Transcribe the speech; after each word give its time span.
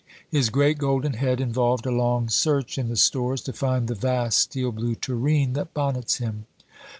His 0.31 0.49
great 0.49 0.79
golden 0.79 1.13
head 1.13 1.39
involved 1.39 1.85
a 1.85 1.91
long 1.91 2.27
search 2.27 2.79
in 2.79 2.89
the 2.89 2.95
stores 2.95 3.39
to 3.43 3.53
find 3.53 3.87
the 3.87 3.93
vast 3.93 4.39
steel 4.39 4.71
blue 4.71 4.95
tureen 4.95 5.53
that 5.53 5.75
bonnets 5.75 6.17
him. 6.17 6.47